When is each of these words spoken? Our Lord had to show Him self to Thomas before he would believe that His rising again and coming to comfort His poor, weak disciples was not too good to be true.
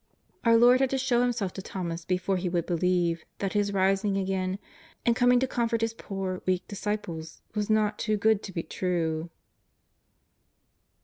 Our 0.43 0.57
Lord 0.57 0.79
had 0.79 0.89
to 0.89 0.97
show 0.97 1.21
Him 1.21 1.31
self 1.31 1.53
to 1.53 1.61
Thomas 1.61 2.05
before 2.05 2.37
he 2.37 2.49
would 2.49 2.65
believe 2.65 3.23
that 3.37 3.53
His 3.53 3.71
rising 3.71 4.17
again 4.17 4.57
and 5.05 5.15
coming 5.15 5.39
to 5.41 5.45
comfort 5.47 5.81
His 5.81 5.93
poor, 5.93 6.41
weak 6.47 6.67
disciples 6.67 7.43
was 7.53 7.69
not 7.69 7.99
too 7.99 8.17
good 8.17 8.41
to 8.41 8.51
be 8.51 8.63
true. 8.63 9.29